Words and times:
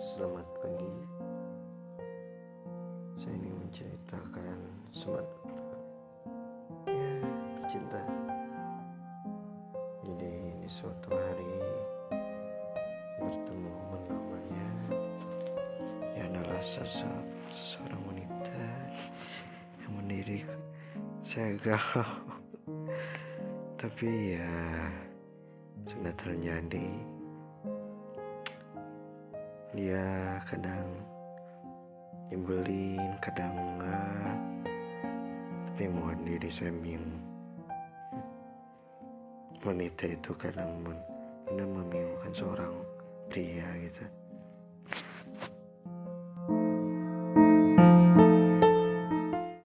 Selamat 0.00 0.48
pagi. 0.64 0.96
Saya 3.20 3.36
ingin 3.36 3.52
menceritakan 3.52 4.58
semata 4.96 5.28
ya 6.88 7.04
tercinta. 7.60 8.00
Jadi 10.00 10.56
ini 10.56 10.68
suatu 10.72 11.12
hari 11.12 11.52
bertemu 13.20 13.76
lamanya 14.08 14.68
ya 16.16 16.32
adalah 16.32 16.64
sosok 16.64 17.20
seorang 17.52 18.00
wanita 18.08 18.64
yang 19.84 19.92
mendidik 20.00 20.48
saya 21.20 21.60
galau 21.60 22.40
tapi 23.76 24.32
ya 24.32 24.48
sudah 25.84 26.14
terjadi 26.16 26.88
dia 29.70 30.38
kadang 30.50 30.86
nyebelin 32.30 33.14
kadang 33.22 33.54
enggak. 33.54 34.38
Tapi 35.70 35.84
mohon 35.90 36.20
diri 36.26 36.50
saya 36.52 36.74
bingung 36.74 37.22
wanita 39.60 40.08
itu 40.08 40.32
kadang 40.40 40.80
benar 40.80 41.68
membingungkan 41.68 42.32
seorang 42.32 42.74
pria 43.28 43.68
gitu 43.84 44.19